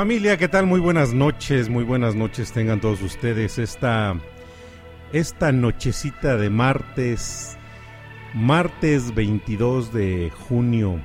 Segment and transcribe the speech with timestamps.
[0.00, 0.64] Familia, ¿qué tal?
[0.64, 3.58] Muy buenas noches, muy buenas noches tengan todos ustedes.
[3.58, 4.18] Esta,
[5.12, 7.58] esta nochecita de martes,
[8.32, 10.98] martes 22 de junio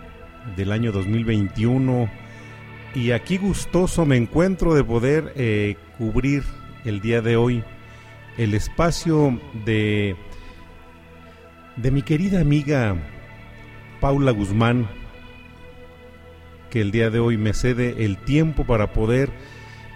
[0.56, 2.10] del año 2021.
[2.96, 6.44] Y aquí gustoso me encuentro de poder eh, cubrir
[6.86, 7.66] el día de hoy
[8.38, 10.16] el espacio de,
[11.76, 12.96] de mi querida amiga
[14.00, 14.88] Paula Guzmán
[16.76, 19.32] que el día de hoy me cede el tiempo para poder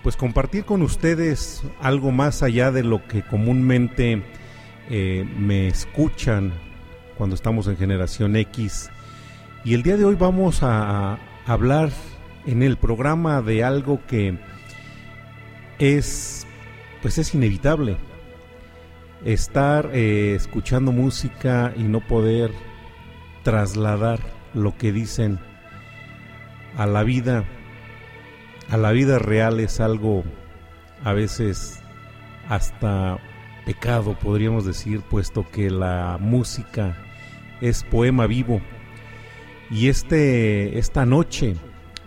[0.02, 4.24] pues compartir con ustedes algo más allá de lo que comúnmente
[4.90, 6.54] eh, me escuchan
[7.18, 8.90] cuando estamos en generación X.
[9.66, 11.90] Y el día de hoy vamos a hablar
[12.46, 14.38] en el programa de algo que
[15.80, 16.48] es
[17.02, 17.98] pues es inevitable
[19.26, 22.52] estar eh, escuchando música y no poder
[23.44, 24.22] trasladar
[24.54, 25.40] lo que dicen
[26.80, 27.44] a la vida,
[28.70, 30.24] a la vida real es algo
[31.04, 31.84] a veces
[32.48, 33.20] hasta
[33.66, 36.96] pecado, podríamos decir, puesto que la música
[37.60, 38.62] es poema vivo.
[39.70, 41.58] Y este, esta noche,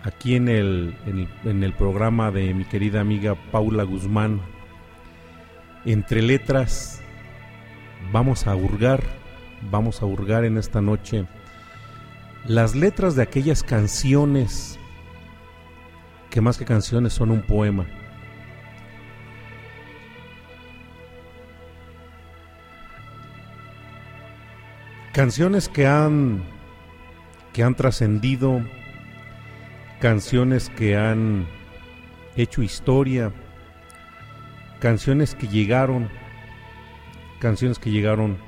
[0.05, 0.97] aquí en el,
[1.45, 4.41] en el programa de mi querida amiga Paula Guzmán,
[5.85, 7.03] entre letras,
[8.11, 9.03] vamos a hurgar,
[9.71, 11.27] vamos a hurgar en esta noche
[12.47, 14.79] las letras de aquellas canciones
[16.31, 17.87] que más que canciones son un poema.
[25.13, 26.43] Canciones que han
[27.53, 28.63] que han trascendido,
[30.01, 31.47] canciones que han
[32.35, 33.31] hecho historia,
[34.81, 36.09] canciones que llegaron,
[37.41, 38.39] canciones que llegaron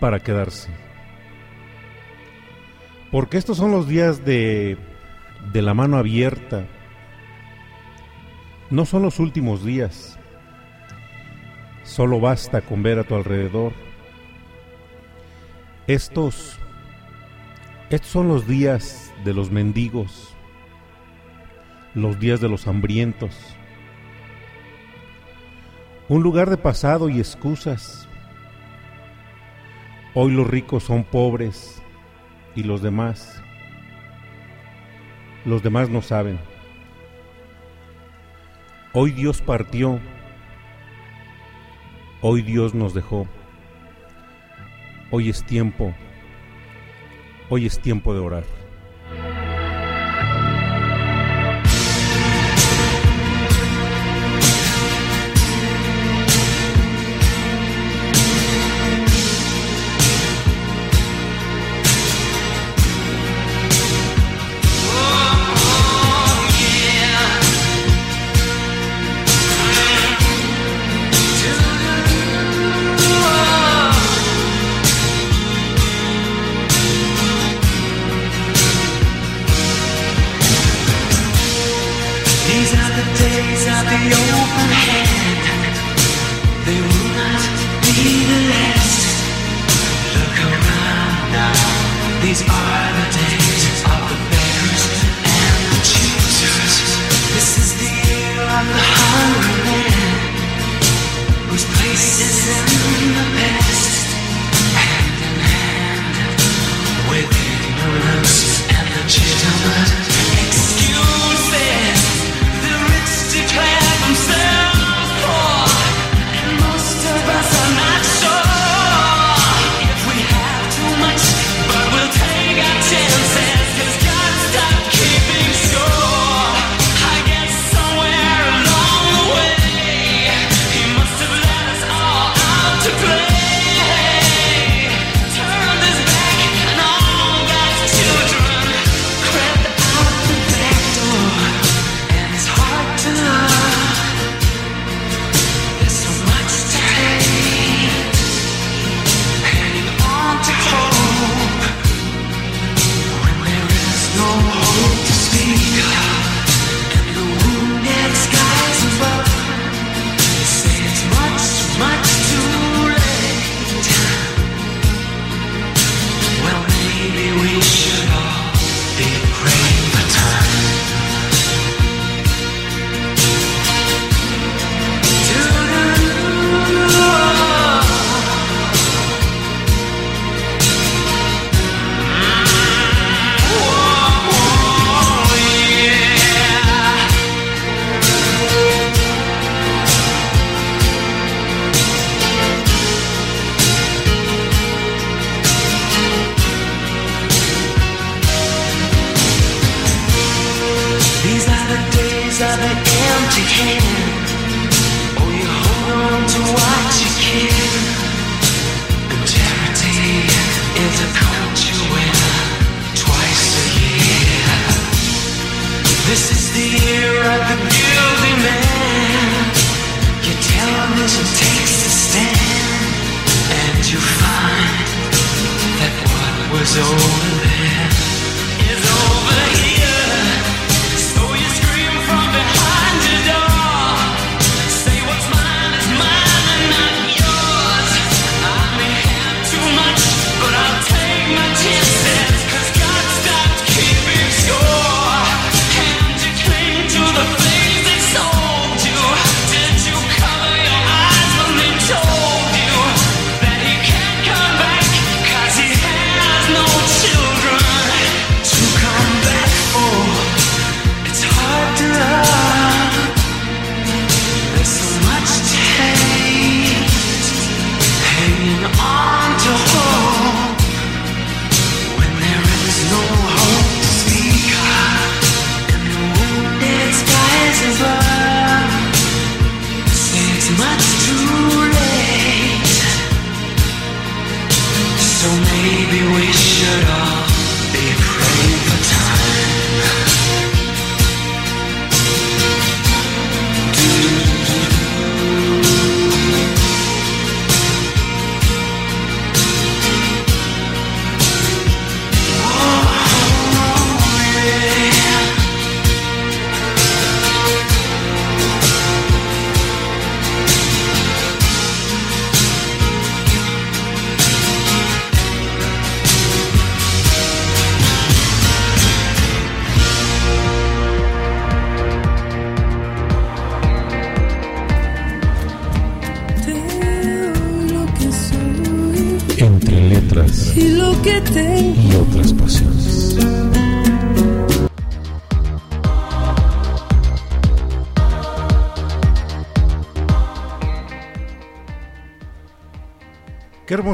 [0.00, 0.87] para quedarse.
[3.10, 4.76] Porque estos son los días de,
[5.52, 6.66] de la mano abierta.
[8.70, 10.18] No son los últimos días.
[11.84, 13.72] Solo basta con ver a tu alrededor.
[15.86, 16.58] Estos,
[17.88, 20.36] estos son los días de los mendigos,
[21.94, 23.34] los días de los hambrientos.
[26.10, 28.06] Un lugar de pasado y excusas.
[30.12, 31.82] Hoy los ricos son pobres
[32.58, 33.40] y los demás,
[35.44, 36.40] los demás no saben.
[38.92, 40.00] Hoy Dios partió,
[42.20, 43.28] hoy Dios nos dejó,
[45.12, 45.94] hoy es tiempo,
[47.48, 48.57] hoy es tiempo de orar.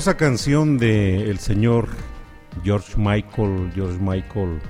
[0.05, 1.89] Hermosa canción de el señor
[2.63, 3.73] George Michael.
[3.75, 4.61] George Michael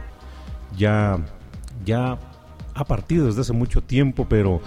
[0.76, 1.18] ya,
[1.84, 2.20] ya
[2.72, 4.60] ha partido desde hace mucho tiempo, pero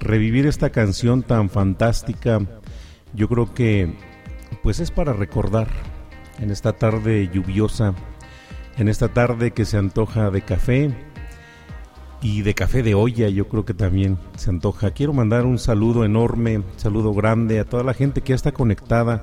[0.00, 2.40] revivir esta canción tan fantástica,
[3.14, 3.94] yo creo que
[4.64, 5.68] pues es para recordar
[6.40, 7.94] en esta tarde lluviosa,
[8.78, 10.90] en esta tarde que se antoja de café
[12.20, 14.90] y de café de olla, yo creo que también se antoja.
[14.90, 19.22] Quiero mandar un saludo enorme, saludo grande a toda la gente que ya está conectada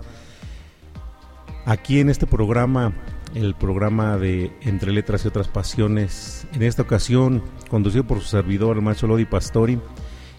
[1.68, 2.94] aquí en este programa,
[3.36, 8.78] el programa de Entre Letras y otras Pasiones, en esta ocasión conducido por su servidor,
[8.78, 9.78] el maestro Lodi Pastori,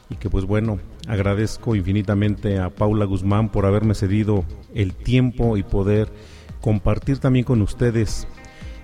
[0.08, 4.44] y que pues bueno, agradezco infinitamente a Paula Guzmán por haberme cedido
[4.74, 6.10] el tiempo y poder
[6.62, 8.26] compartir también con ustedes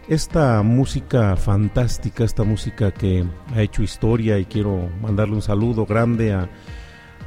[0.06, 3.24] esta música fantástica, esta música que
[3.54, 6.50] ha hecho historia y quiero mandarle un saludo grande a,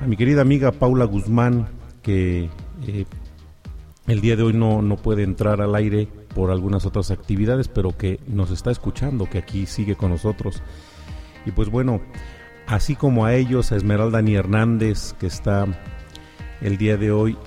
[0.06, 1.70] mi querida amiga Paula Guzmán
[2.04, 2.52] que
[2.86, 3.06] eh,
[4.08, 7.98] el día de hoy no, no puede entrar al aire por algunas otras actividades, pero
[7.98, 10.62] que nos está escuchando, que aquí sigue con nosotros.
[11.46, 12.02] Y pues bueno,
[12.68, 15.68] así como a ellos, a Esmeralda Ni Hernández, que está
[16.62, 17.38] el día de hoy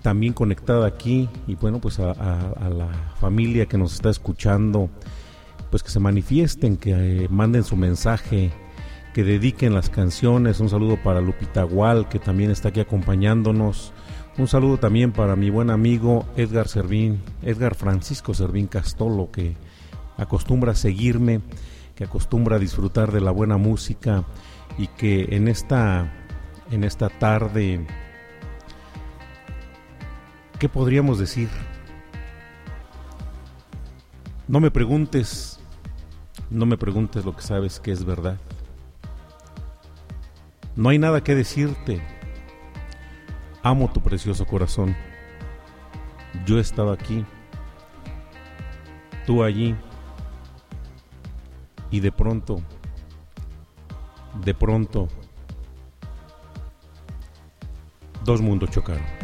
[0.00, 2.88] también conectada aquí, y bueno, pues a, la
[3.20, 4.90] familia que nos está escuchando,
[5.70, 8.52] pues que se manifiesten, que eh, manden su mensaje,
[9.14, 10.60] que dediquen las canciones.
[10.60, 13.92] Un saludo para Lupita Gual, que también está aquí acompañándonos
[14.36, 19.54] un saludo también para mi buen amigo Edgar Servín, Edgar Francisco Servín Castolo, que
[20.16, 21.40] acostumbra seguirme,
[21.94, 24.24] que acostumbra a disfrutar de la buena música
[24.76, 26.12] y que en esta,
[26.72, 27.86] en esta tarde,
[30.58, 31.48] ¿qué podríamos decir?
[34.48, 35.60] No me preguntes,
[36.50, 38.36] no me preguntes lo que sabes que es verdad.
[40.74, 42.02] No hay nada que decirte,
[43.64, 44.94] Amo tu precioso corazón.
[46.44, 47.24] Yo estaba aquí,
[49.26, 49.74] tú allí,
[51.90, 52.60] y de pronto,
[54.44, 55.08] de pronto,
[58.22, 59.23] dos mundos chocaron.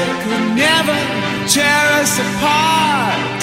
[0.23, 0.97] could never
[1.47, 3.40] tear us apart.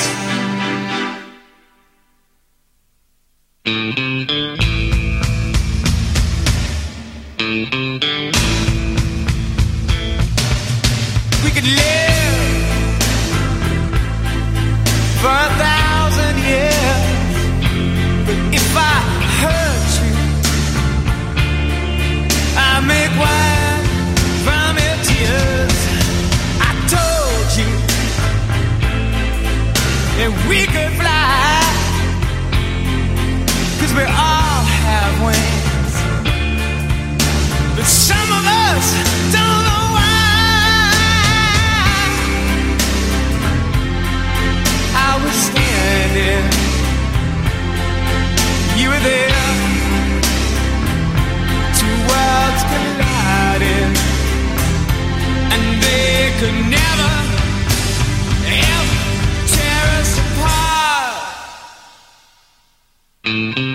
[63.28, 63.67] Mm-hmm.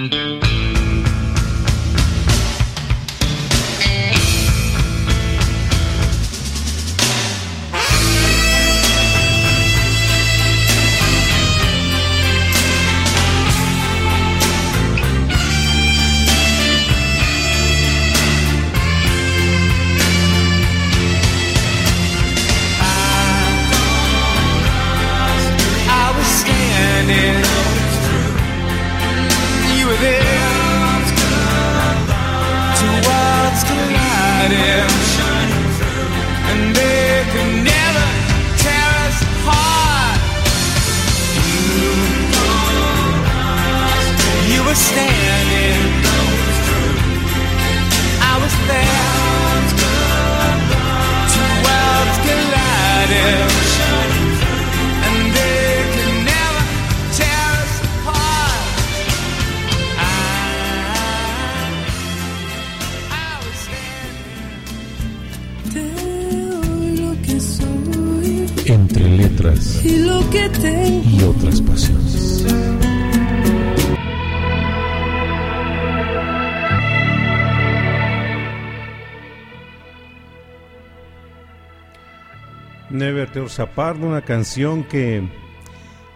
[83.59, 85.23] Apart, una canción que,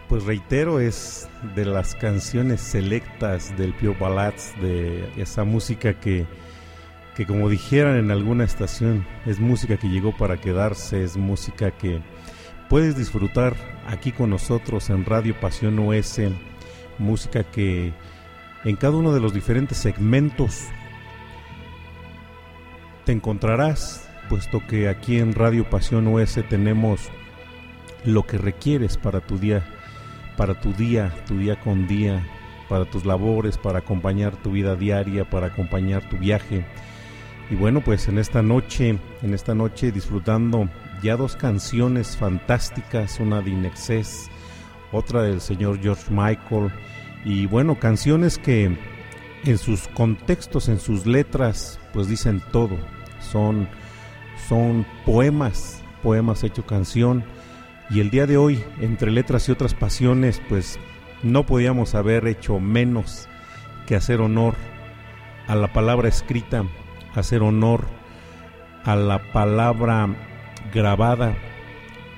[0.10, 6.25] pues reitero, es de las canciones selectas del Pure Ballads, de esa música que,
[7.15, 12.01] que como dijeran en alguna estación, es música que llegó para quedarse, es música que
[12.70, 13.56] puedes disfrutar
[13.88, 16.20] aquí con nosotros en Radio Pasión OS,
[16.98, 17.94] música que
[18.63, 20.65] en cada uno de los diferentes segmentos
[23.06, 27.10] te encontrarás, puesto que aquí en Radio Pasión OS tenemos
[28.08, 29.66] lo que requieres para tu día,
[30.38, 32.26] para tu día, tu día con día,
[32.70, 36.66] para tus labores, para acompañar tu vida diaria, para acompañar tu viaje.
[37.50, 40.70] Y bueno, pues en esta noche, en esta noche disfrutando
[41.02, 44.30] ya dos canciones fantásticas, una de Inexcess,
[44.92, 46.72] otra del señor George Michael,
[47.26, 48.78] y bueno, canciones que
[49.44, 52.78] en sus contextos, en sus letras, pues dicen todo.
[53.20, 53.68] Son,
[54.48, 57.24] son poemas, poemas hecho canción.
[57.89, 60.77] Y el día de hoy, entre letras y otras pasiones, pues
[61.24, 63.29] no podíamos haber hecho menos
[63.86, 64.56] que hacer honor
[65.48, 66.65] a la palabra escrita,
[67.15, 67.86] hacer honor
[68.84, 70.10] a la palabra
[70.74, 71.36] grabada,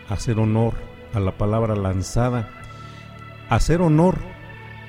[0.09, 0.73] hacer honor
[1.13, 2.49] a la palabra lanzada,
[3.49, 4.17] hacer honor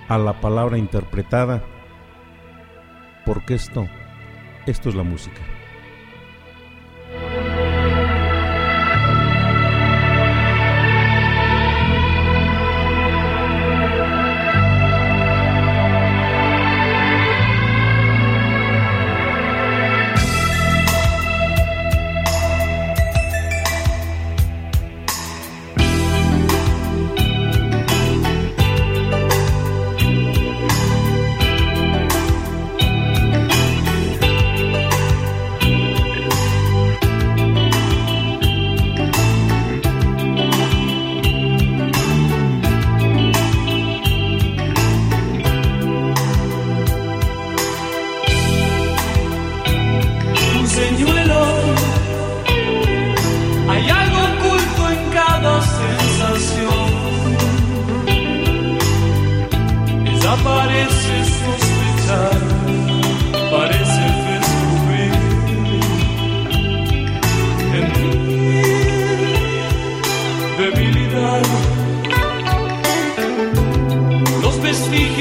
[0.08, 1.62] a la palabra interpretada,
[3.26, 3.86] porque esto,
[4.66, 5.49] esto es la música.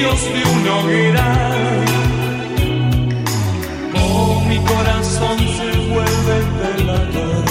[0.10, 1.28] De una hoguera.
[3.95, 7.45] Oh, mi corazón se vuelve delatar,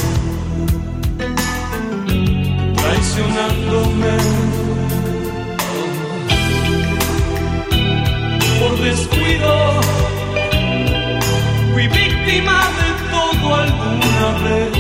[2.75, 4.17] traicionándome.
[8.59, 9.53] Por descuido,
[11.73, 14.75] fui víctima de todo alguna vez.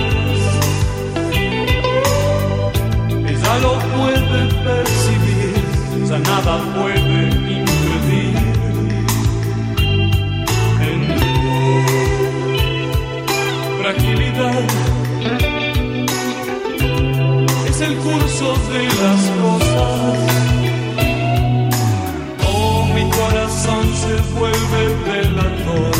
[3.30, 6.18] Ella lo puede percibir.
[6.18, 7.47] nada puede
[17.68, 20.18] es el curso de las cosas.
[22.46, 25.94] Oh, mi corazón se vuelve delator.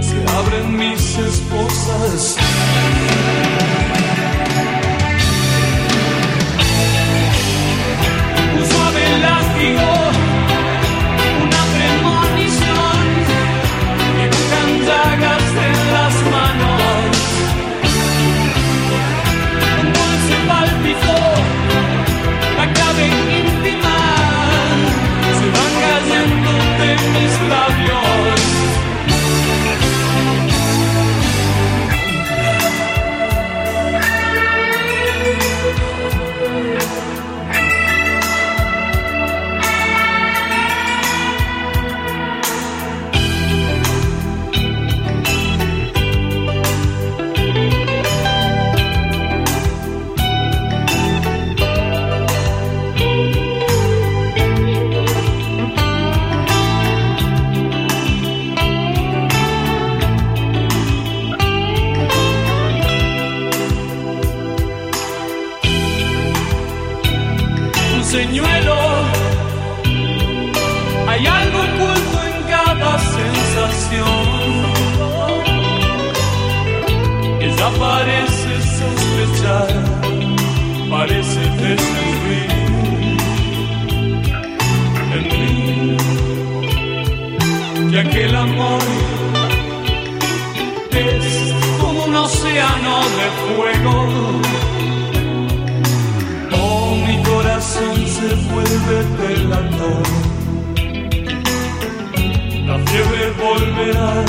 [0.00, 2.36] Se abren mis esposas.
[8.54, 10.01] Un suave látigo,
[71.08, 74.06] Hay algo oculto en cada sensación.
[77.40, 79.70] Ella parece sospechar,
[80.88, 82.52] parece descubrir
[87.90, 88.82] que aquel amor
[90.92, 94.61] es como un océano de fuego.
[97.72, 100.02] Corazón se vuelve delator.
[102.66, 104.24] La fiebre volverá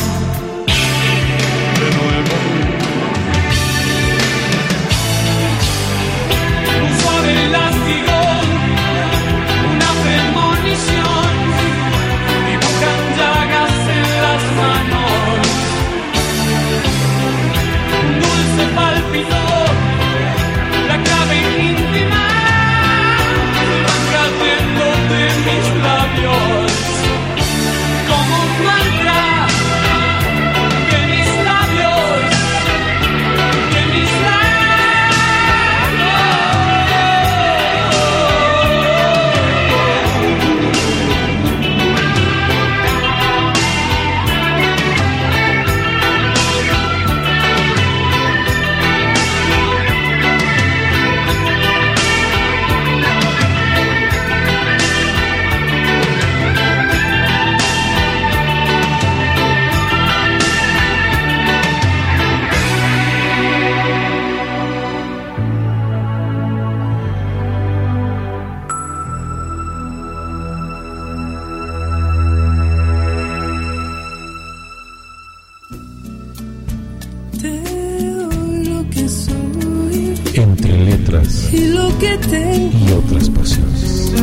[80.34, 84.14] Entre letras y otras pasiones.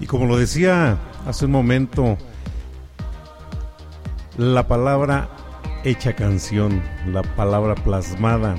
[0.00, 2.18] Y como lo decía hace un momento,
[4.36, 5.30] la palabra
[5.84, 8.54] hecha canción, la palabra plasmada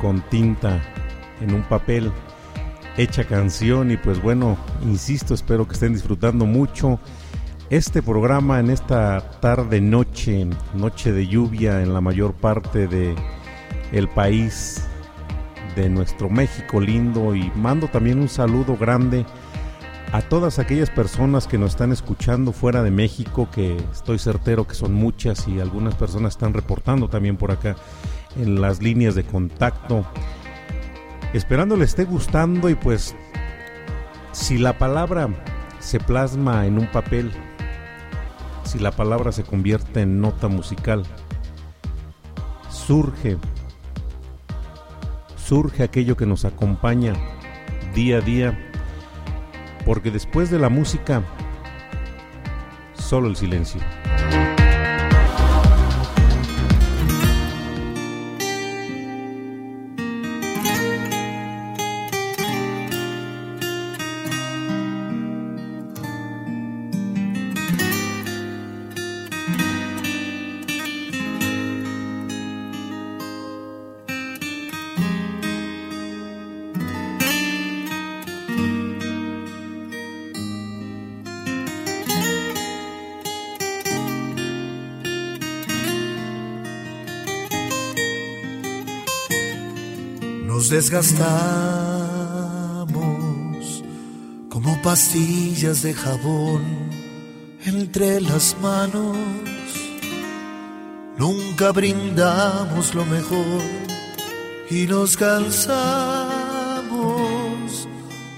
[0.00, 0.82] con tinta
[1.40, 2.12] en un papel,
[2.96, 7.00] hecha canción y pues bueno, insisto, espero que estén disfrutando mucho
[7.70, 13.14] este programa en esta tarde noche, noche de lluvia en la mayor parte de
[13.92, 14.84] el país
[15.74, 19.24] de nuestro México lindo y mando también un saludo grande
[20.12, 24.74] a todas aquellas personas que nos están escuchando fuera de México, que estoy certero que
[24.74, 27.74] son muchas y algunas personas están reportando también por acá
[28.36, 30.06] en las líneas de contacto.
[31.34, 33.16] Esperando les esté gustando y pues
[34.30, 35.28] si la palabra
[35.80, 37.32] se plasma en un papel,
[38.62, 41.02] si la palabra se convierte en nota musical,
[42.70, 43.36] surge,
[45.36, 47.14] surge aquello que nos acompaña
[47.96, 48.70] día a día,
[49.84, 51.24] porque después de la música,
[52.94, 53.80] solo el silencio.
[90.74, 91.24] Desgastamos
[94.48, 96.64] como pastillas de jabón
[97.64, 99.16] entre las manos.
[101.16, 103.62] Nunca brindamos lo mejor
[104.68, 105.68] y nos cansamos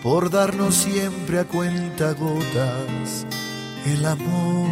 [0.03, 3.27] por darnos siempre a cuenta gotas
[3.87, 4.69] el amor.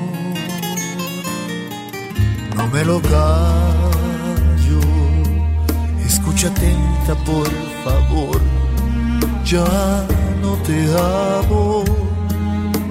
[2.57, 4.14] No me lo callo,
[6.47, 7.49] atenta por
[7.85, 8.41] favor,
[9.45, 10.07] ya
[10.43, 10.77] no te
[11.43, 11.85] amo,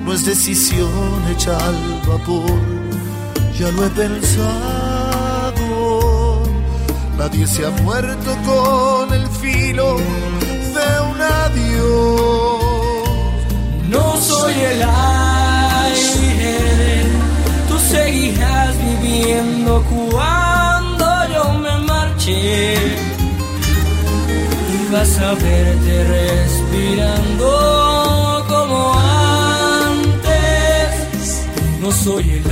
[0.04, 0.90] no es decisión
[1.32, 2.60] hecha al vapor,
[3.58, 4.24] ya lo he pensado,
[7.18, 12.64] nadie se ha muerto con el filo de un adiós.
[13.88, 16.58] No soy el aire,
[17.70, 23.13] tú seguirás viviendo cuando yo me marche.
[24.94, 27.50] Vas a verte respirando
[28.48, 28.94] como
[29.90, 30.92] antes.
[31.82, 32.44] No soy el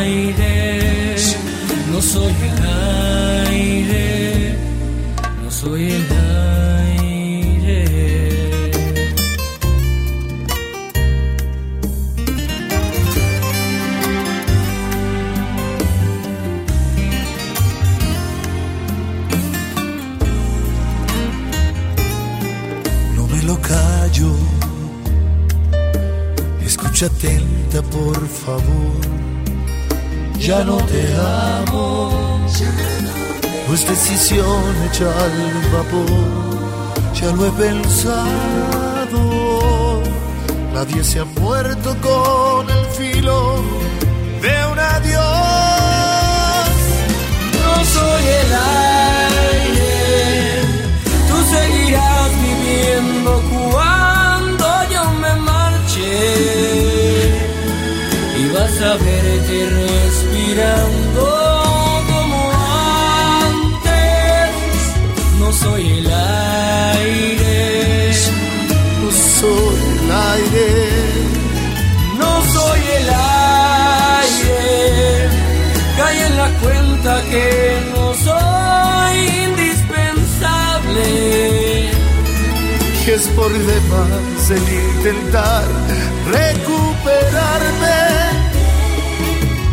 [0.00, 1.16] aire,
[1.92, 2.66] no soy el
[3.50, 4.56] aire,
[5.44, 6.21] no soy el aire.
[27.02, 29.00] Escucha atenta, por favor.
[30.38, 31.02] Ya no te
[31.66, 32.46] amo.
[33.66, 36.06] No es decisión hecha al vapor.
[37.14, 38.22] Ya lo he pensado.
[40.72, 43.56] Nadie se ha muerto con el filo
[44.40, 45.22] de un adiós.
[47.64, 48.52] No soy el
[83.42, 85.64] por demás el intentar
[86.38, 88.00] recuperarme.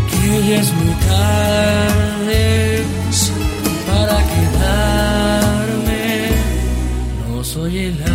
[0.09, 2.83] Que ya es muy tarde
[3.87, 6.03] para quedarme.
[7.27, 8.08] No soy el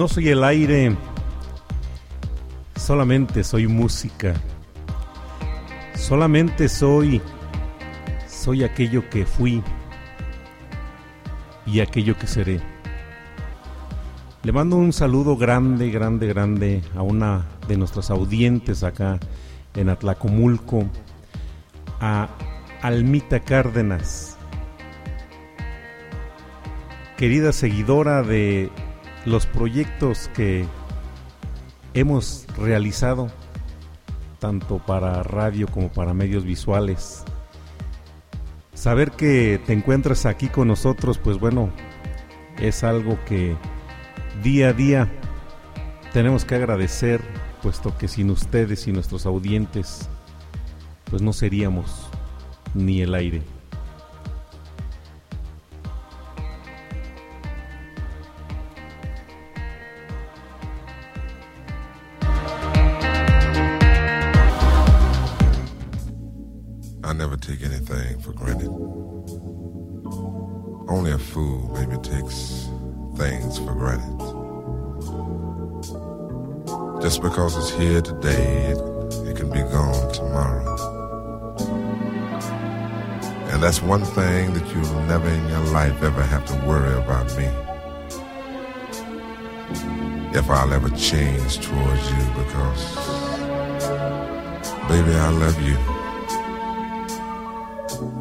[0.00, 0.96] No soy el aire,
[2.74, 4.32] solamente soy música.
[5.94, 7.20] Solamente soy
[8.26, 9.62] soy aquello que fui
[11.66, 12.62] y aquello que seré.
[14.42, 19.20] Le mando un saludo grande, grande, grande a una de nuestras audientes acá
[19.74, 20.86] en Atlacomulco,
[22.00, 22.30] a
[22.80, 24.38] Almita Cárdenas,
[27.18, 28.70] querida seguidora de
[29.26, 30.66] los proyectos que
[31.94, 33.28] hemos realizado,
[34.38, 37.24] tanto para radio como para medios visuales.
[38.74, 41.70] Saber que te encuentras aquí con nosotros, pues bueno,
[42.58, 43.56] es algo que
[44.42, 45.10] día a día
[46.12, 47.20] tenemos que agradecer,
[47.62, 50.08] puesto que sin ustedes y nuestros audientes,
[51.10, 52.08] pues no seríamos
[52.74, 53.59] ni el aire.
[77.22, 78.78] Because it's here today, it,
[79.28, 80.66] it can be gone tomorrow.
[83.50, 87.26] And that's one thing that you'll never in your life ever have to worry about
[87.36, 87.46] me.
[90.38, 93.30] If I'll ever change towards you because
[94.90, 95.76] Baby, I love you.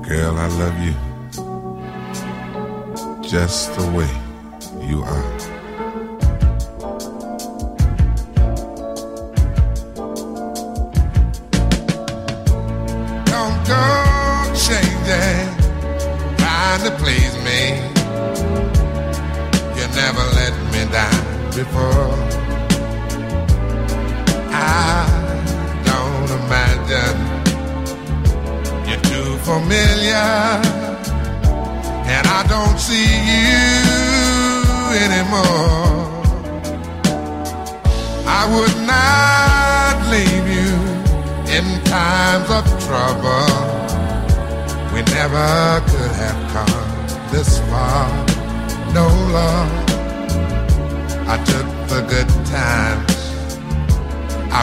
[0.07, 0.93] Girl, I love you.
[3.27, 4.12] Just the way
[4.88, 5.38] you are.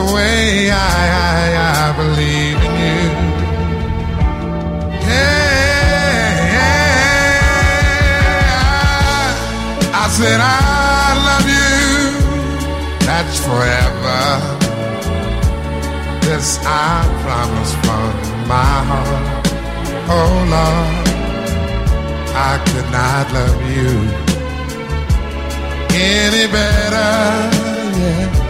[0.00, 0.74] the way I,
[1.28, 1.44] I,
[1.82, 3.00] I believe in you?
[5.08, 5.40] Yeah,
[10.02, 10.54] I said I
[11.28, 11.74] love you.
[13.06, 14.22] That's forever.
[16.24, 16.68] This I
[17.24, 18.12] promise from
[18.52, 19.46] my heart.
[20.16, 20.96] Oh Lord.
[22.32, 23.92] I could not love you
[25.92, 27.12] any better.
[28.00, 28.49] Yeah.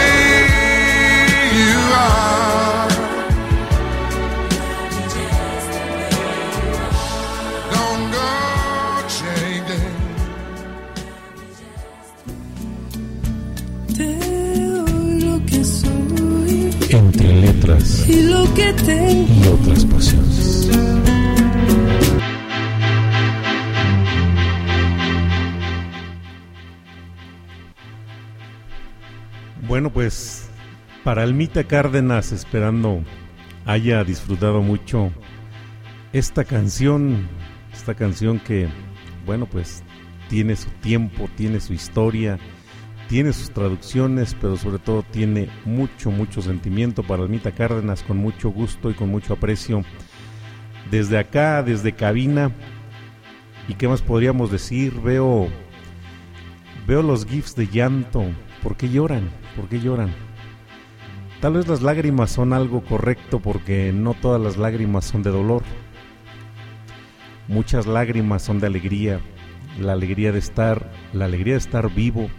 [18.07, 19.27] y lo que tengo.
[19.33, 20.69] y otras pasiones.
[29.67, 30.49] Bueno, pues
[31.03, 33.03] para Almita Cárdenas, esperando
[33.65, 35.11] haya disfrutado mucho
[36.13, 37.27] esta canción,
[37.73, 38.67] esta canción que,
[39.25, 39.83] bueno, pues
[40.29, 42.37] tiene su tiempo, tiene su historia,
[43.11, 48.51] tiene sus traducciones, pero sobre todo tiene mucho, mucho sentimiento para Almita Cárdenas, con mucho
[48.51, 49.83] gusto y con mucho aprecio.
[50.89, 52.51] Desde acá, desde cabina,
[53.67, 54.93] ¿y qué más podríamos decir?
[55.01, 55.49] Veo,
[56.87, 58.23] veo los gifs de llanto
[58.63, 59.29] ¿Por qué lloran?
[59.57, 60.13] ¿Por qué lloran?
[61.41, 65.63] Tal vez las lágrimas son algo correcto porque no todas las lágrimas son de dolor.
[67.49, 69.19] Muchas lágrimas son de alegría,
[69.81, 72.29] la alegría de estar, la alegría de estar vivo,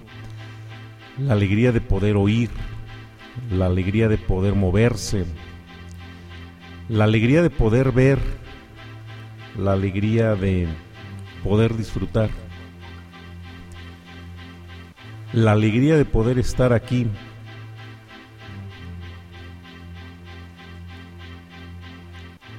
[1.19, 2.51] la alegría de poder oír,
[3.51, 5.25] la alegría de poder moverse,
[6.89, 8.19] la alegría de poder ver,
[9.57, 10.69] la alegría de
[11.45, 12.31] poder disfrutar,
[15.33, 17.07] la alegría de poder estar aquí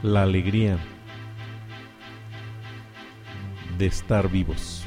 [0.03, 0.77] la alegría
[3.77, 4.82] de estar vivos.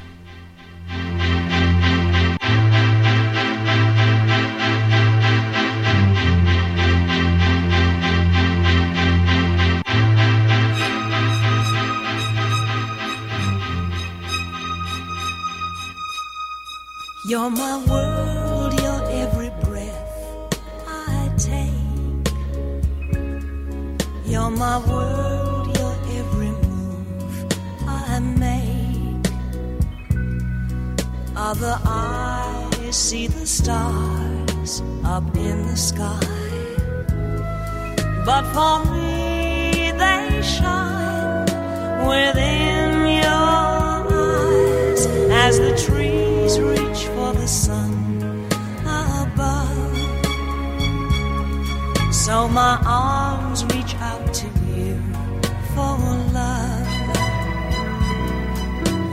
[17.29, 20.55] You're my world, you're every breath
[20.87, 22.31] I take.
[24.25, 27.45] You're my world, you're every move
[27.85, 29.27] I make.
[31.35, 36.21] Other eyes see the stars up in the sky.
[38.25, 41.45] But for me, they shine
[42.07, 45.05] within your eyes
[45.45, 47.16] as the trees reach
[47.47, 48.45] sun
[48.75, 49.97] above.
[52.13, 55.01] So my arms reach out to you
[55.73, 55.97] for
[56.33, 56.87] love.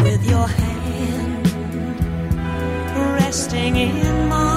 [0.02, 1.46] With your hand
[3.18, 4.53] resting in mine,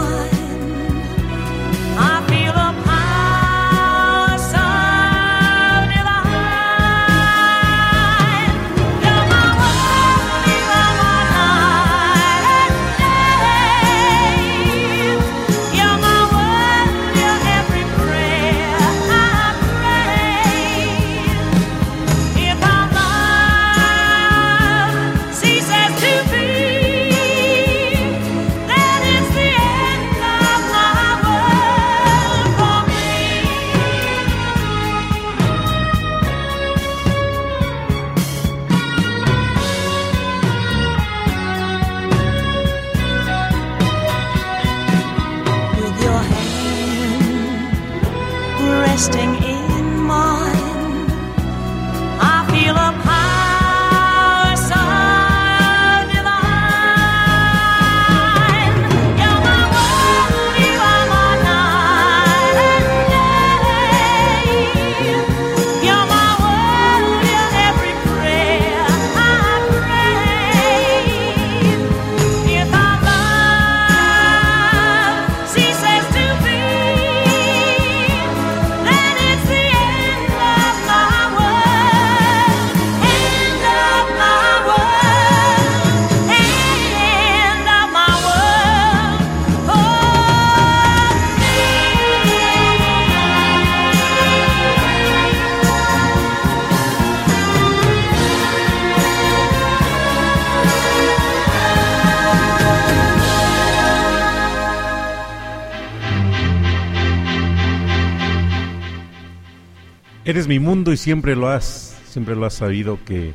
[110.37, 113.33] Eres mi mundo y siempre lo has, siempre lo has sabido que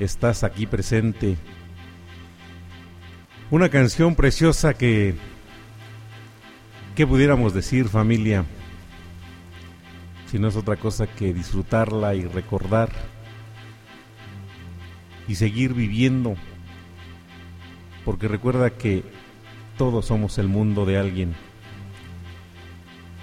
[0.00, 1.36] estás aquí presente.
[3.52, 5.14] Una canción preciosa que
[6.96, 8.44] ¿qué pudiéramos decir, familia?
[10.26, 12.90] Si no es otra cosa que disfrutarla y recordar
[15.28, 16.34] y seguir viviendo.
[18.04, 19.04] Porque recuerda que
[19.76, 21.36] todos somos el mundo de alguien.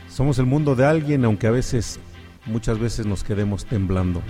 [0.07, 1.99] Somos el mundo de alguien, aunque a veces,
[2.45, 4.21] muchas veces nos quedemos temblando.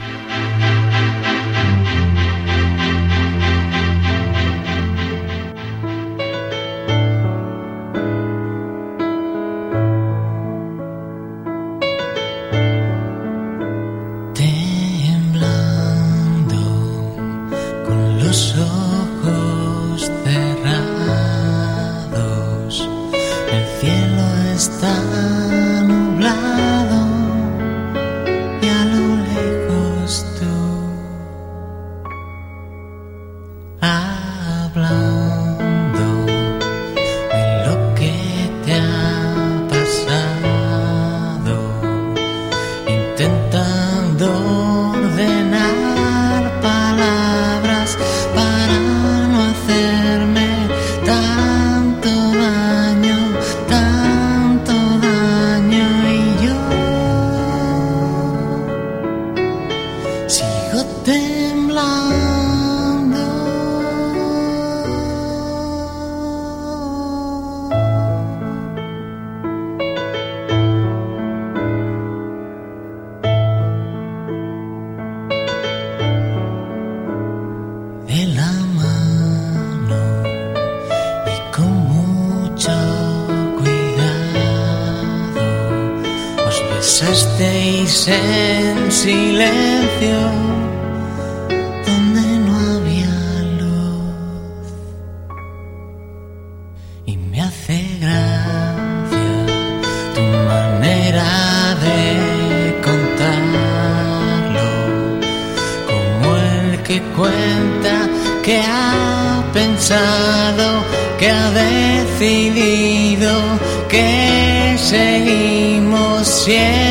[112.20, 113.60] Decidido
[113.90, 116.85] que seguimos siendo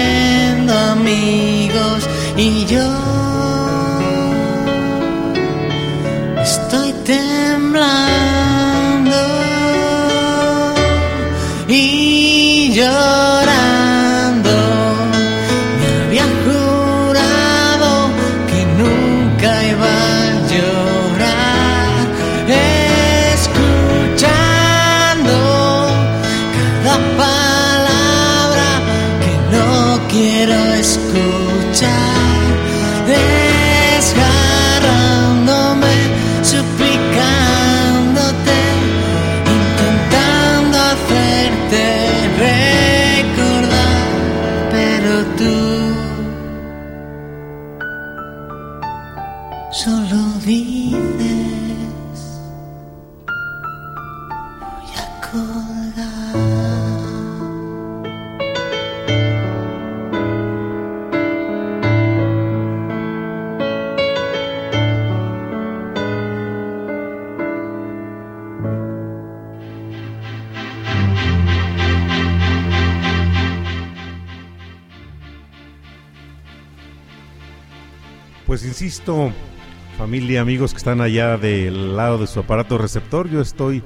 [80.54, 83.82] amigos que están allá del lado de su aparato receptor, yo estoy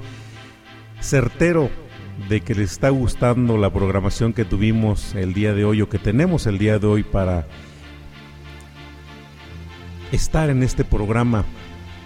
[1.01, 1.71] certero
[2.29, 5.97] de que les está gustando la programación que tuvimos el día de hoy o que
[5.97, 7.47] tenemos el día de hoy para
[10.11, 11.43] estar en este programa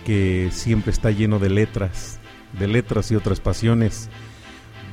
[0.06, 2.22] que siempre está lleno de letras,
[2.58, 4.10] de letras y otras pasiones.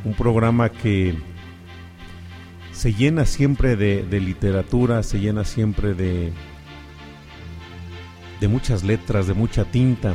[0.04, 1.14] Un programa que
[2.72, 6.32] se llena siempre de, de literatura, se llena siempre de,
[8.40, 10.14] de muchas letras, de mucha tinta,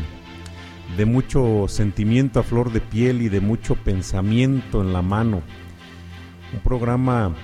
[0.97, 5.41] de mucho sentimiento a flor de piel y de mucho pensamiento en la mano.
[6.53, 7.35] Un programa,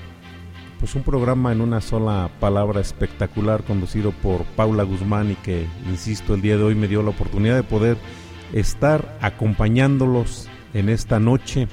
[0.80, 6.34] pues un programa en una sola palabra espectacular conducido por Paula Guzmán y que, insisto,
[6.34, 7.98] el día de hoy me dio la oportunidad de poder
[8.54, 11.68] estar acompañándolos en esta noche.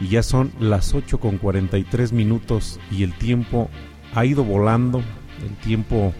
[0.00, 3.70] Y ya son las 8 con 43 minutos y el tiempo
[4.14, 5.02] ha ido volando,
[5.42, 6.12] el tiempo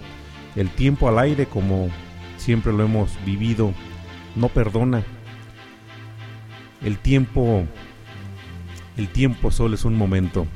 [0.56, 1.90] el tiempo al aire, como
[2.38, 3.72] siempre lo hemos vivido,
[4.34, 5.04] no perdona.
[6.82, 7.64] El tiempo,
[8.96, 10.46] el tiempo solo es un momento.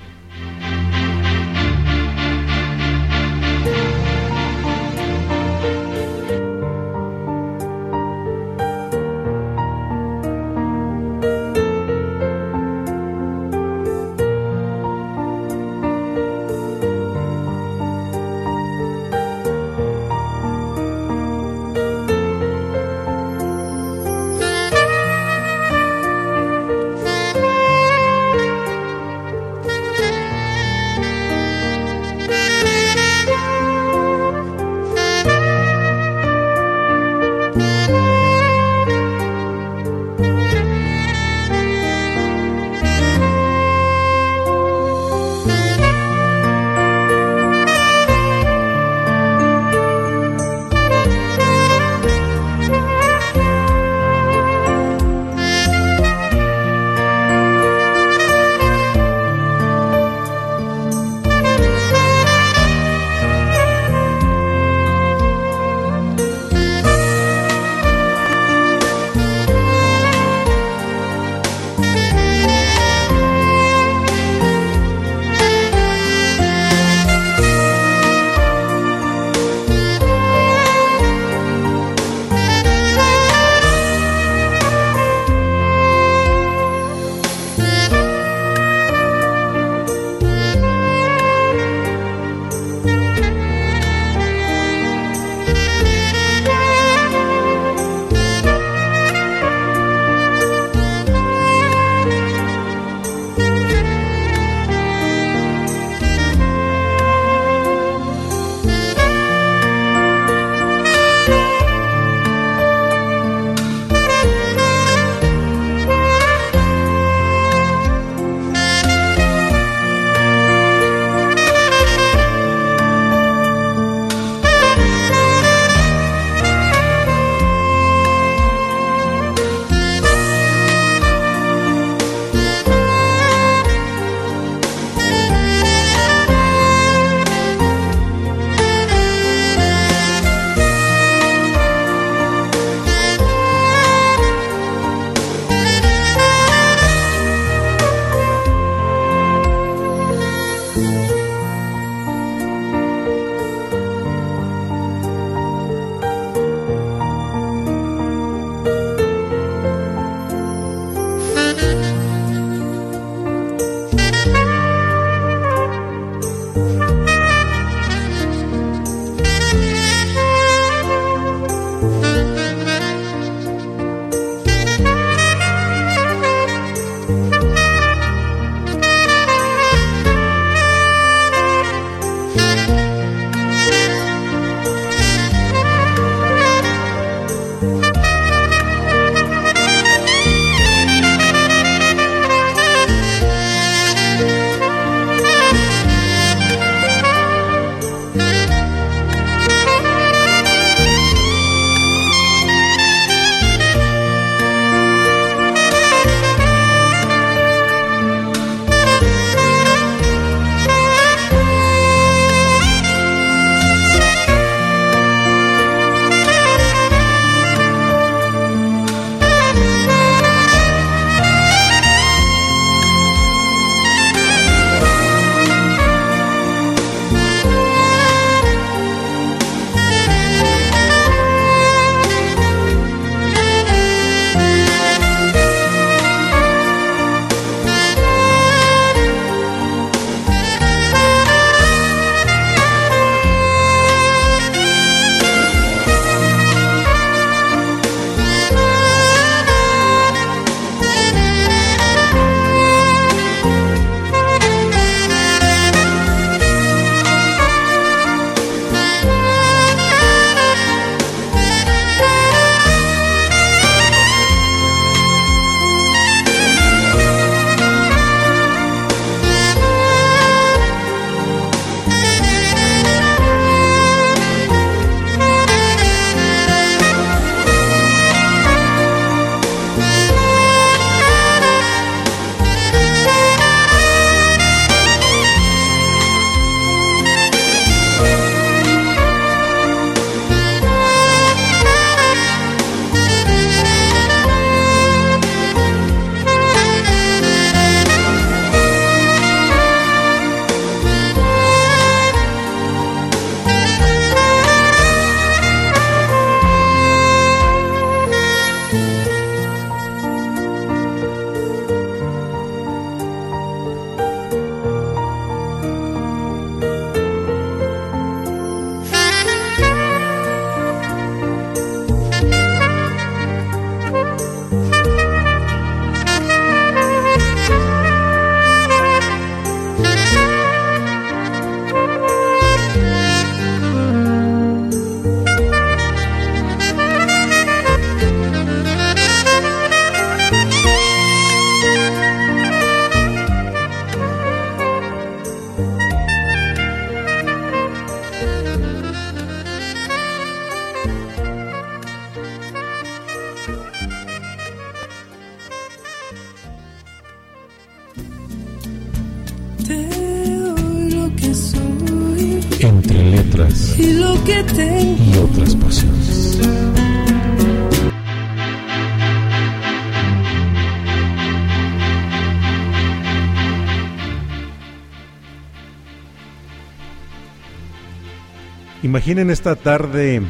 [379.00, 380.20] Imaginen esta tarde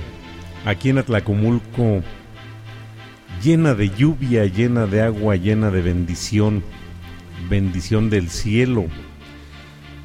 [0.65, 2.05] aquí en Atlacomulco
[3.43, 6.63] llena de lluvia, llena de agua, llena de bendición,
[7.49, 8.87] bendición del cielo,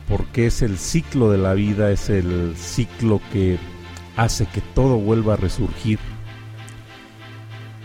[0.09, 3.59] porque es el ciclo de la vida, es el ciclo que
[4.17, 5.99] hace que todo vuelva a resurgir,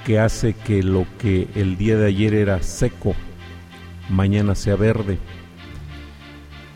[0.07, 3.15] que hace que lo que el día de ayer era seco,
[4.09, 5.19] mañana sea verde.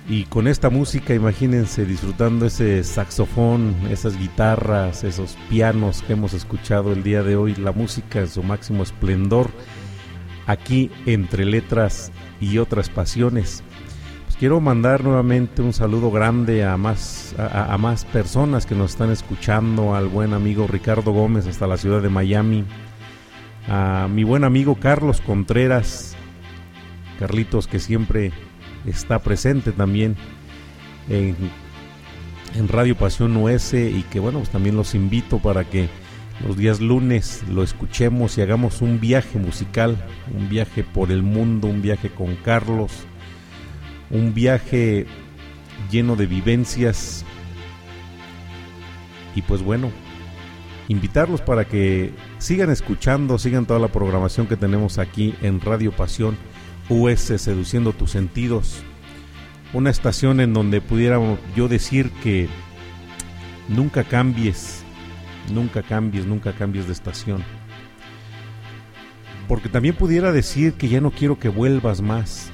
[0.07, 6.93] Y con esta música, imagínense disfrutando ese saxofón, esas guitarras, esos pianos que hemos escuchado
[6.93, 9.49] el día de hoy, la música en su máximo esplendor,
[10.47, 13.65] aquí entre letras y otras pasiones.
[14.27, 18.91] Pues quiero mandar nuevamente un saludo grande a más, a, a más personas que nos
[18.91, 22.67] están escuchando, al buen amigo Ricardo Gómez hasta la ciudad de Miami,
[23.69, 26.15] a mi buen amigo Carlos Contreras,
[27.19, 28.33] Carlitos que siempre
[28.87, 30.17] está presente también
[31.09, 31.37] en,
[32.55, 35.89] en Radio Pasión US y que bueno, pues también los invito para que
[36.47, 39.97] los días lunes lo escuchemos y hagamos un viaje musical,
[40.37, 42.91] un viaje por el mundo, un viaje con Carlos,
[44.11, 45.07] un viaje
[45.91, 47.25] lleno de vivencias.
[49.37, 49.91] Y pues bueno,
[50.89, 56.37] invitarlos para que sigan escuchando, sigan toda la programación que tenemos aquí en Radio Pasión
[56.89, 58.83] US Seduciendo tus sentidos.
[59.73, 61.19] Una estación en donde pudiera
[61.57, 62.49] yo decir que
[63.69, 64.85] nunca cambies,
[65.53, 67.43] nunca cambies, nunca cambies de estación.
[69.49, 72.51] Porque también pudiera decir que ya no quiero que vuelvas más.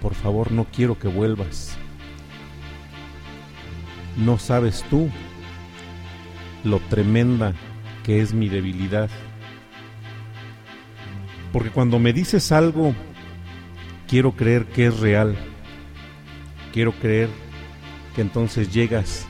[0.00, 1.76] Por favor, no quiero que vuelvas.
[4.16, 5.10] No sabes tú
[6.64, 7.54] lo tremenda
[8.02, 9.10] que es mi debilidad.
[11.52, 12.94] Porque cuando me dices algo
[14.08, 15.36] quiero creer que es real.
[16.72, 17.28] Quiero creer
[18.14, 19.26] que entonces llegas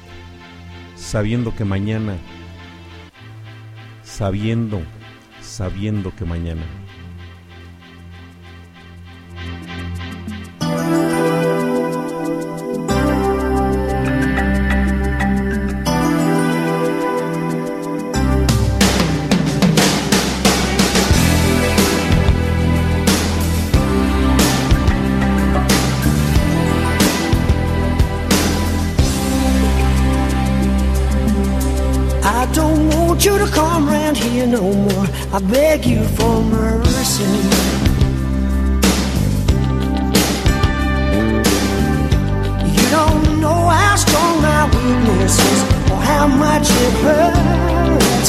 [0.95, 2.17] sabiendo que mañana,
[4.03, 4.83] sabiendo,
[5.41, 6.63] sabiendo que mañana.
[34.57, 35.07] No more.
[35.37, 37.25] I beg you for mercy.
[42.77, 45.61] You don't know how strong my weakness is
[45.93, 48.26] or how much it hurts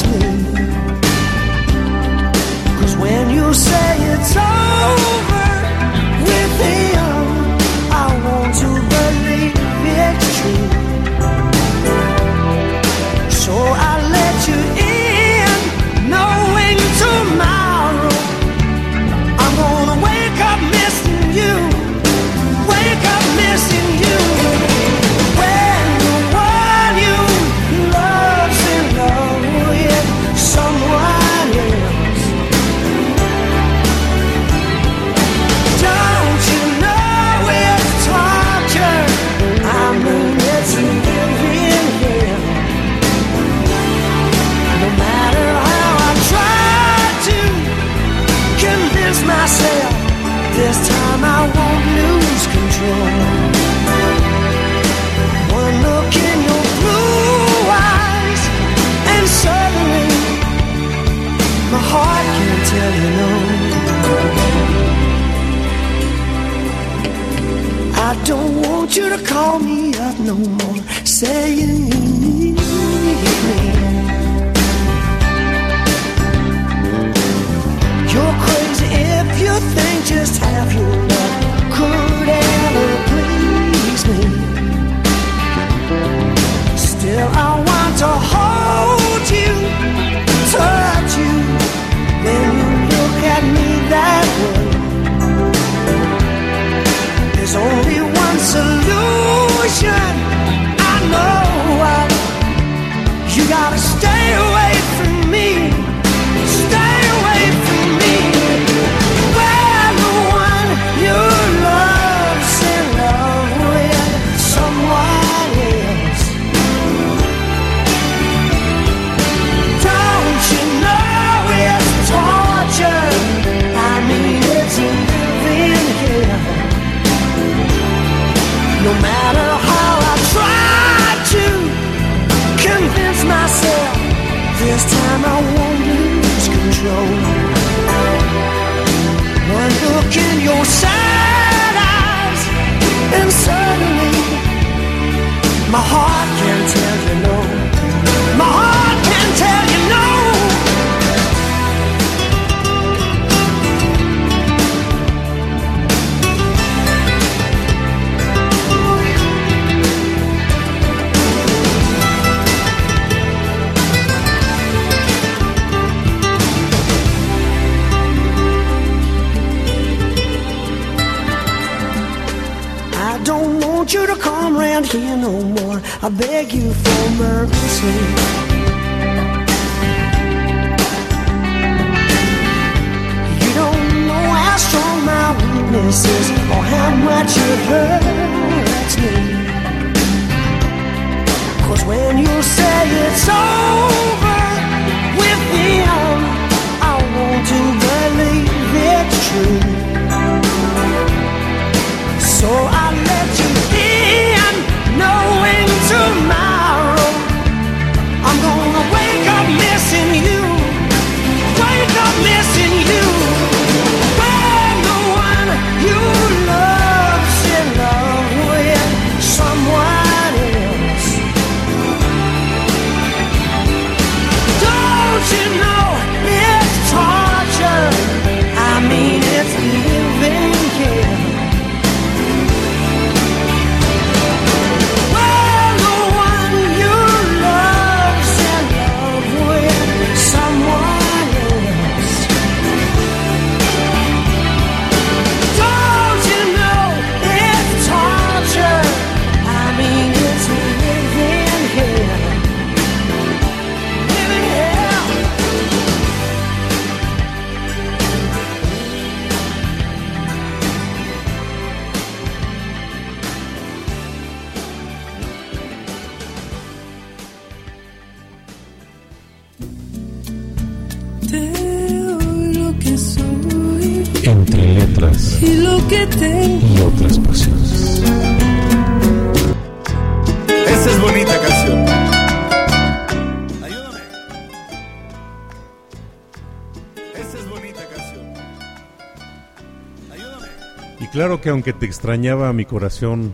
[291.42, 293.32] Que aunque te extrañaba mi corazón,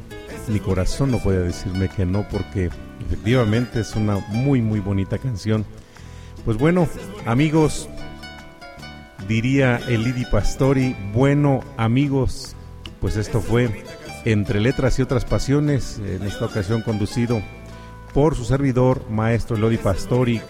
[0.49, 2.69] mi corazón no puede decirme que no porque
[3.01, 5.65] efectivamente es una muy muy bonita canción.
[6.45, 6.87] Pues bueno,
[7.25, 7.89] amigos,
[9.27, 12.55] diría Elidi Pastori, bueno amigos,
[13.01, 13.85] pues esto fue
[14.27, 17.41] Entre Letras y otras Pasiones, en esta ocasión conducido
[18.13, 20.43] por su servidor, maestro Elodi Pastori,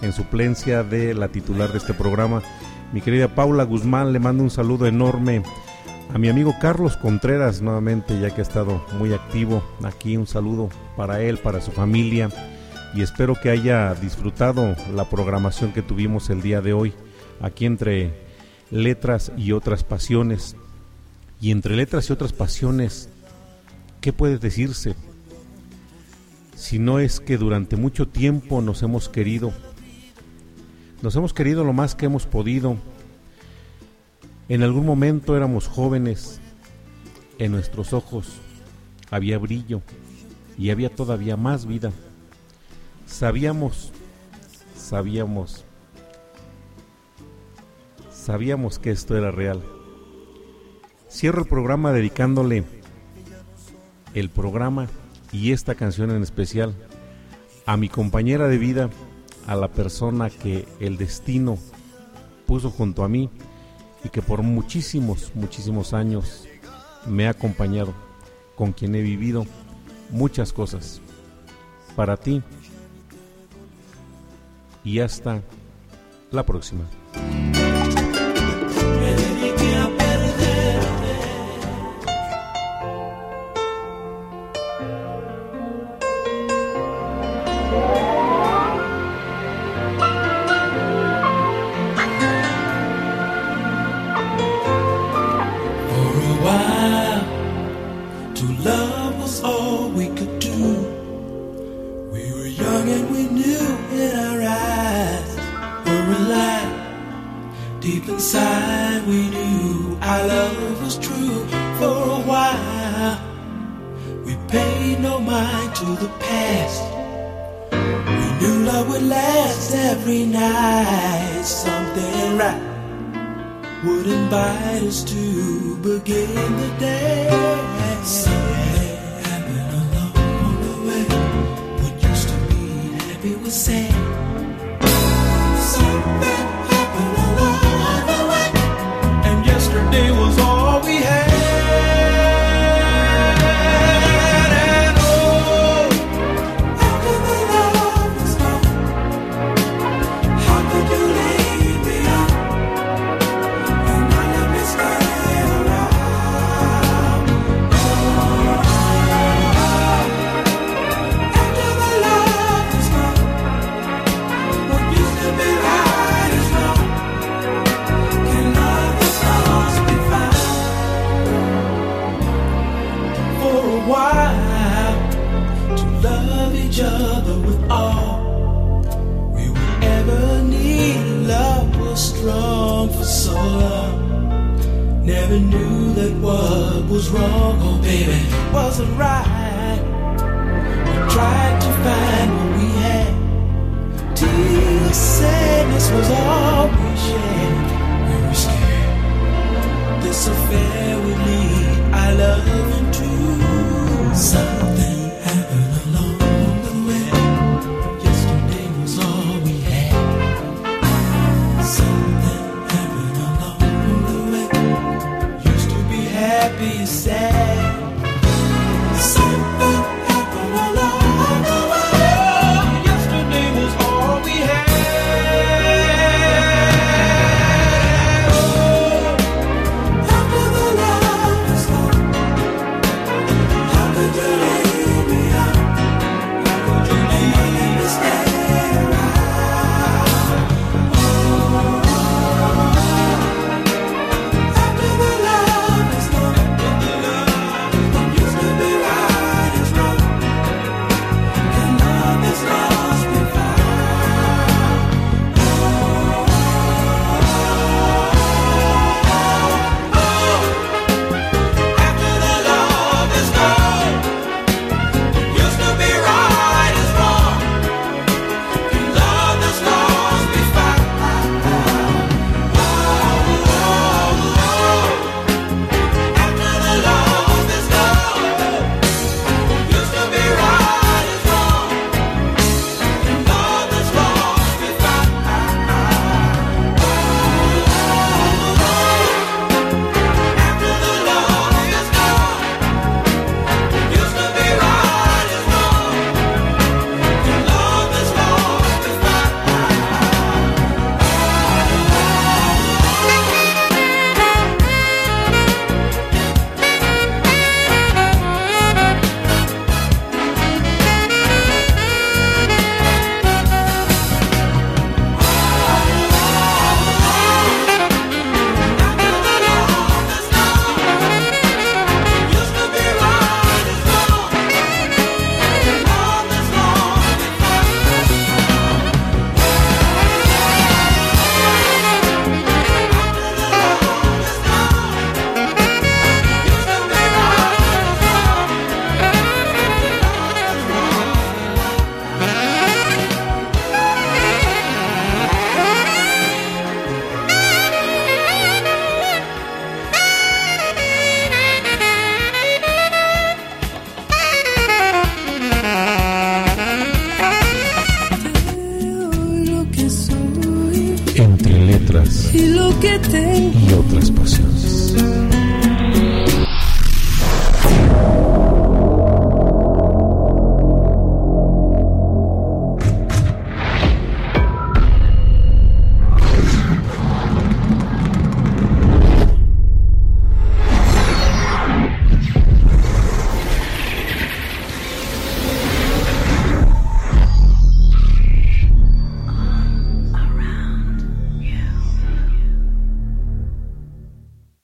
[0.00, 2.42] en suplencia de la titular de este programa,
[2.94, 5.42] mi querida Paula Guzmán, le mando un saludo enorme
[6.12, 10.68] a mi amigo Carlos Contreras nuevamente, ya que ha estado muy activo aquí, un saludo
[10.96, 12.30] para él, para su familia
[12.94, 16.94] y espero que haya disfrutado la programación que tuvimos el día de hoy
[17.40, 18.12] aquí entre
[18.70, 20.56] letras y otras pasiones.
[21.40, 23.08] Y entre letras y otras pasiones,
[24.00, 24.96] ¿qué puede decirse?
[26.56, 29.52] Si no es que durante mucho tiempo nos hemos querido,
[31.02, 32.76] nos hemos querido lo más que hemos podido.
[34.48, 36.40] En algún momento éramos jóvenes,
[37.38, 38.40] en nuestros ojos
[39.10, 39.82] había brillo
[40.56, 41.92] y había todavía más vida.
[43.06, 43.92] Sabíamos,
[44.74, 45.66] sabíamos,
[48.10, 49.62] sabíamos que esto era real.
[51.10, 52.64] Cierro el programa dedicándole
[54.14, 54.88] el programa
[55.30, 56.74] y esta canción en especial
[57.66, 58.88] a mi compañera de vida,
[59.46, 61.58] a la persona que el destino
[62.46, 63.28] puso junto a mí
[64.04, 66.46] y que por muchísimos, muchísimos años
[67.06, 67.94] me ha acompañado,
[68.56, 69.46] con quien he vivido
[70.10, 71.00] muchas cosas.
[71.96, 72.42] Para ti
[74.84, 75.42] y hasta
[76.30, 76.84] la próxima.